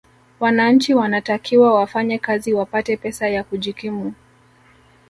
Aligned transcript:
wananchi 0.39 0.93
wanatakiwa 0.93 1.73
wafanye 1.73 2.17
kazi 2.19 2.53
wapate 2.53 2.97
pesa 2.97 3.27
ya 3.29 3.43
kujikimu 3.43 4.13